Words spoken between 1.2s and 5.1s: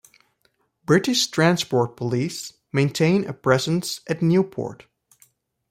Transport Police maintain a presence at Newport.